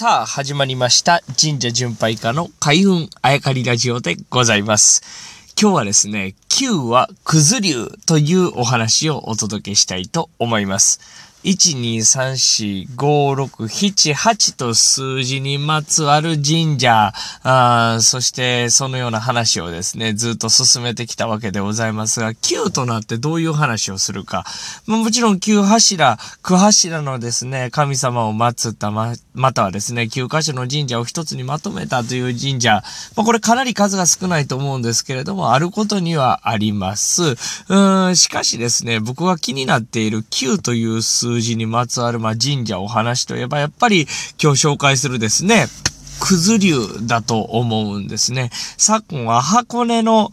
[0.00, 1.20] さあ、始まりました。
[1.38, 5.02] 神社巡拝家の開運あやかりラジオでございます。
[5.60, 11.29] 今日はですね、9はくず竜というお話をお届けしたいと思います。
[11.42, 24.44] 1、2、3、4、5、6、7、8と数字にまつわる神社、あそしてそのような話をですね、ずっと進めてきたわけでございますが、9となってどういう話をするか。
[24.86, 32.82] まあもちろん9柱、9柱のですね、神様を祀ったま、またはですね、9箇所の神社を一つにまとめたという神社。
[33.16, 37.34] まあこれかなり数が少ないと思うんですけれども、あることにはあります。
[37.68, 44.06] うん、しかしですね、僕が気になっている9という数数字にまつわる、まあ、神社お話といえば、やっぱり
[44.42, 45.66] 今日紹介するですね、
[46.20, 48.50] くず流だと思うんですね。
[48.76, 50.30] 昨今は箱根の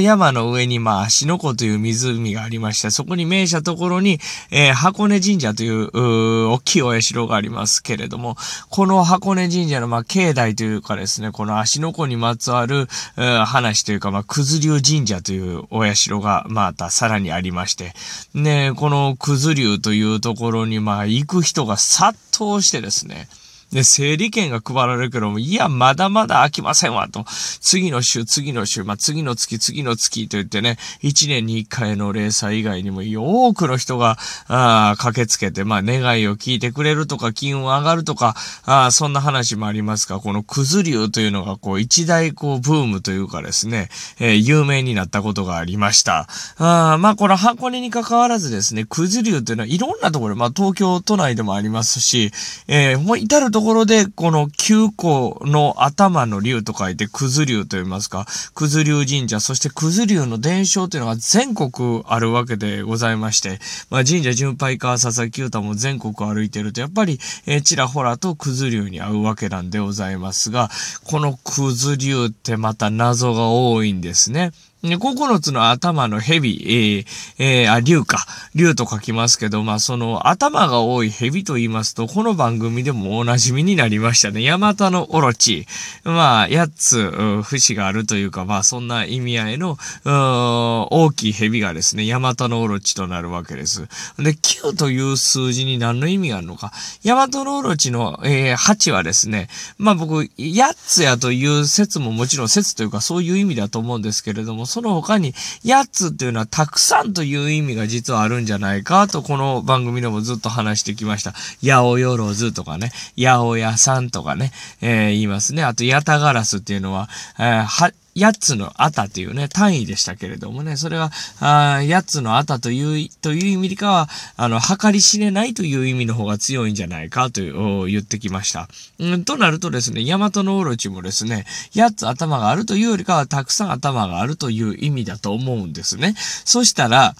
[0.00, 4.18] 山の上に、まあ、芦ノ湖という湖がありまして、そこに名したところに、
[4.50, 8.36] えー箱根神社という、う大きいお社がありますけれども、
[8.70, 17.94] この箱根神社の、まあ、境内というかですね、この芦ノ湖にまつわる、話というか、まあ、くず流神社というお社が、またさらにありまして、
[18.34, 23.28] ね、このくず流というところに、まあ、行く人が殺到してですね、
[23.72, 27.24] で、整理券が配られるけども、いや、まだまだ飽きませんわ、と。
[27.60, 46.26] 次の週、次の週、まあ、次の月、次の月と言ってね、一年に一回の例祭以外にも、多くの人が、あー駆けつけて、まあ、願いを聞いてくれるとか、金運上がるとか、あーそんな話もありますが、このくず流というのが、こう、一大、こう、ブームというかですね、えー有名になったことがありました。
[46.58, 52.32] あーまあ、この箱根に関わらずですね、くず流というのは、いろんなところ、まあ、東京都内でもありますし、
[52.66, 63.58] えーもう至るとところで、この九個の頭の竜と書いて、くず竜と言いますか、くず竜神社、そしてくず竜の伝承というのが全国あるわけでございまして、
[63.90, 70.70] まあ、神社巡拝家佐々木太も全国歩いてると、やっぱり、えーちらほらとくず竜に会うわけなんでございますが、
[71.04, 74.52] このくず竜ってまた謎が多いんですね。
[74.82, 77.06] 9つの頭の蛇、えー
[77.38, 78.26] えーあ、竜か。
[78.54, 84.42] 竜と書きますけど、まあ、その頭が多い蛇と言いますと、この番組でもお馴染みになりましたね。
[84.42, 85.66] ヤマタノオロチ。
[86.04, 93.82] まあ、8つ、節があるというか、まあ、そんな意味合いの、大きい蛇がですね、ヤマタノオロチとなるわけです。
[94.18, 96.72] で、9という数字に何の意味があるのか。
[97.02, 99.48] ヤマタノオロチの、えー8はですね、
[99.78, 105.32] まあ僕、8つやという説ももちろん説というかそういう意味だと思うんですけれども、その他に
[105.64, 111.34] 8つっていうのはたくさんという意味が実はあるんじゃないかとこの番組でもずっと話してきました。
[111.62, 115.64] 八百万とかね、八百屋さんとかね、えー言いますね。
[115.64, 121.10] あと、八田ガラスっていうのは、えーは、8つのあたというね、単位でしたけれどもね、それは、
[121.40, 127.40] あ8つのあたという、という意味かは、あの、計り知れないという意味の方が強いんじゃないかと
[127.86, 128.68] 言ってきました。
[128.98, 136.14] うん、となるとですね、大和のオロチもですね、8つ頭があるというよりかは、たくさん頭があるという意味だと思うんですね。
[136.44, 137.14] そしたら、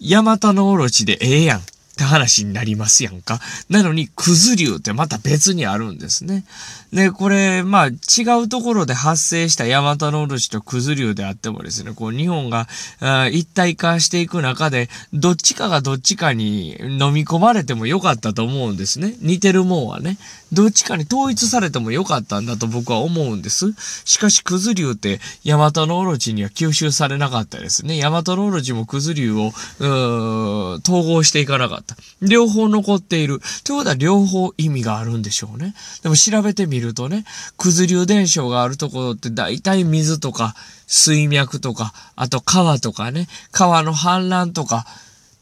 [0.00, 1.62] 大和のオロチでええやん。
[1.94, 3.40] って話になりますやんか。
[3.70, 6.44] なのに、くず流ってまた別にあるんですね。
[6.92, 12.68] で、これ、まあ、違うところで発生したヤマタノオロチとくず流であってもですね、こう、日本が
[13.00, 19.14] あ一体化していく中で、どっちかがどっちかに飲み込まれてもよかったと思うんですね。
[19.20, 20.18] 似てるもんはね。
[20.52, 23.74] どっちかに統一されてもよかったんだと僕は思うんです。
[24.04, 27.96] しかし、くず流って、ヤマタノオロチには吸収されなかったですね。
[27.96, 31.83] ヤマタノオロチもくず流を、統合していかなかった。
[32.22, 33.40] 両方残っている。
[33.64, 35.74] ということは両方意味があるんでしょうね。
[36.02, 37.24] でも調べてみるとね、
[37.56, 40.54] くず流伝承があるところって大体水とか
[40.86, 44.86] 水脈とか、あと川とかね、川の氾濫とか、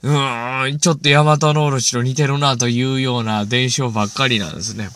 [0.03, 4.89] うーん、ちょっとヤマトノオロチと似てるなというような伝承ばっかりなんですね。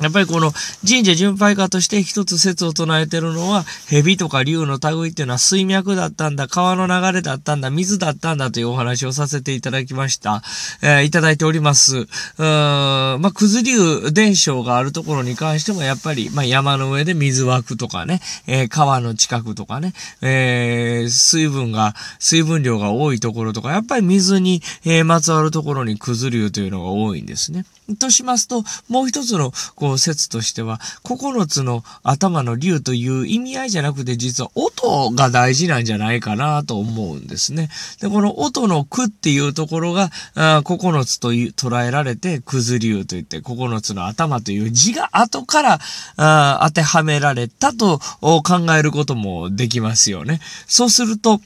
[0.00, 0.52] やっぱりこの
[0.88, 10.42] 神社巡拝家として一つ説を唱えてるのは、蛇とか竜の類っていうのは水脈だったんだ、川の流れだったんだ、水だったんだというお話をさせていただきました。
[10.82, 11.98] えーいただいております。
[11.98, 19.92] うーん、まあ、くず竜伝承があるところに関しても、やっぱり、まあ、山の上で水枠とかね、えー川の近くとかね、
[20.22, 27.64] えー水分が、水分量が多いところとか、やっぱり水に、えまつわるところにくず竜というのが多いんですね。
[27.98, 37.70] としますと、もう一つの、こう、説としては、9つの頭の竜という意味合いじゃなくて、実は音が大事なんじゃないかなと思うんですね。
[38.00, 45.80] で、この音の句っていうところが、あ9つという捉えられて、くず竜といって、9つの頭という字が後から
[46.16, 48.42] あ当てはめられたと考
[48.78, 50.40] えることもできますよね。
[50.66, 51.40] そうすると、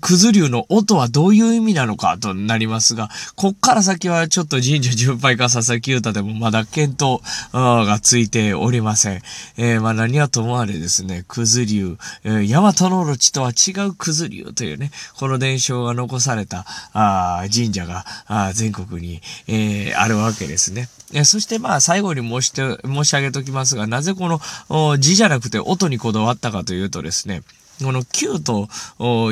[0.00, 7.20] くず流の音はどういう意味なのかとなりますが、こっから先はちょっと神社巡拝か佐々木優太でもまだ検討
[7.52, 9.22] がついておりません。
[9.56, 20.88] えー、まあ何はともあれですね、くず流、えー、大和のロチとは違うくず流というね、この伝承が残されたあ神社があ全国に、えー、あるわけですね。
[21.12, 24.28] えそしてまあ最後に申して申し上げときますが、なぜこ
[24.68, 27.42] の字じゃなくて音にこだわったかというとですね、
[27.82, 28.68] この Q と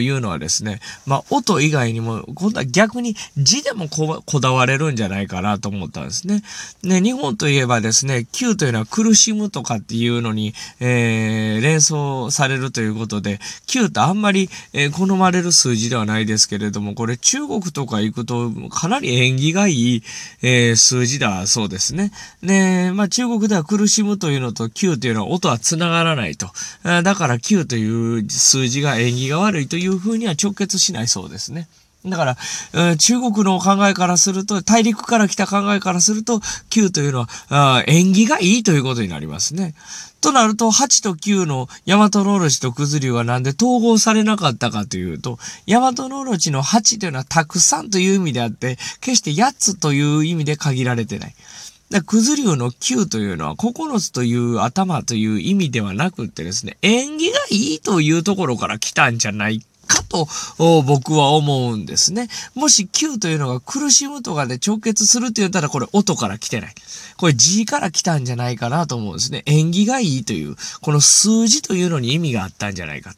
[0.00, 6.42] いうのはですね、まあ、音以外にも、今度は逆に字でもこだわれるんじゃないかなと思ったんですね。
[6.82, 20.02] ね、日本といえばですね、Q というのは苦しむとかっていうのに、えー、連想されるということで、Q ってあんまり、えー、好まれる数字ではないですけれども、これ中国とか行くとかなり縁起がいい、
[20.42, 22.12] えー、数字だそうですね。
[22.42, 26.50] ね、まあ、中国では苦しむというのと Q というのは音は繋がらないと。
[26.82, 31.68] だから Q という数字が縁起が悪いというふうには直結しないそうですね。
[32.04, 36.38] だから、中国の考えからすると、大陸から来た考えからすると、
[36.70, 39.74] 9というのは、縁起がいいということになりますね。
[40.22, 51.34] となると、8と9の大和のオロチとクズリュウはなんで統合されなかったかというと、大和のオロチの8というのはたくさんという意味であって、決して8つという意味で限られてない。
[51.90, 59.60] で、くず竜の9というのは9つという頭という意味ではなくってですね、縁起がいいというところから来たんじゃない
[59.90, 60.28] かと
[60.86, 62.28] 僕は思うんですね。
[62.54, 66.74] もし9というのが苦しむとかで直結するって言ったらこれ音から来てない。
[67.16, 69.42] これ字から来たんじゃないかなと思うんですね。
[69.44, 73.12] 縁起がいいという、この数字というのに意味があったんじゃないか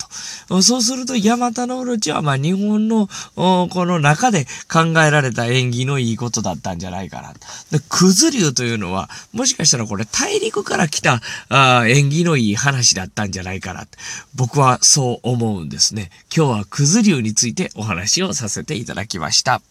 [0.48, 0.62] と。
[0.62, 7.32] そうすると、ヤマタノオロチはまあ日本のこの中で考えられた縁起のいいことだったんじゃないかな。
[7.70, 13.86] で、クズ竜というのは、もしかしたらこれ大陸から来たあ縁起のいい話だったんじゃないかな。
[14.34, 16.10] 僕はそう思うんですね。
[16.34, 19.62] 今日はくず流についてお話をさせていただきました。